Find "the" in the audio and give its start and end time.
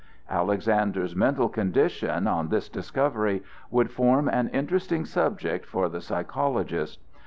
5.89-6.01